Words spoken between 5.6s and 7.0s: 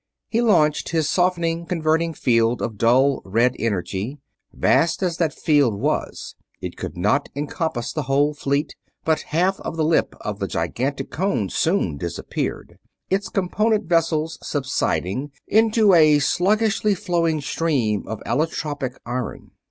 was, it could